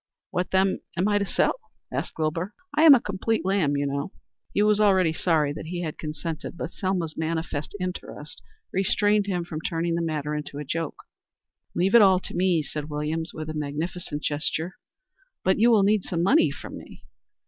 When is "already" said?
4.79-5.13